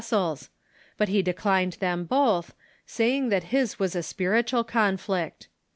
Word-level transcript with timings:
ties, 0.03 0.49
but 0.97 1.09
he 1.09 1.21
dechned 1.21 1.77
them 1.77 2.05
both, 2.05 2.55
saying 2.87 3.29
that 3.29 3.43
his 3.53 3.77
was 3.77 3.95
a 3.95 4.01
spiritual 4.01 4.63
conflict. 4.63 5.47